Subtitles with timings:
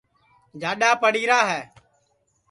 [0.61, 1.61] جاڈؔا پڑی را ہے